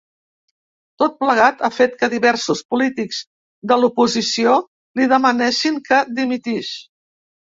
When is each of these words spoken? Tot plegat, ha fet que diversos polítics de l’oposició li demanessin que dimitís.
Tot 1.01 1.17
plegat, 1.23 1.59
ha 1.65 1.69
fet 1.73 1.93
que 1.99 2.09
diversos 2.13 2.63
polítics 2.73 3.19
de 3.73 3.77
l’oposició 3.83 4.57
li 5.01 5.09
demanessin 5.13 5.77
que 5.91 6.03
dimitís. 6.21 6.73